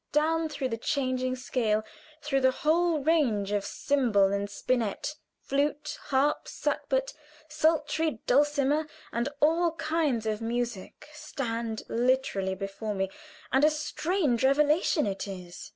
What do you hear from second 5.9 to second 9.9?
harp, sackbut, psaltery, dulcimer, and all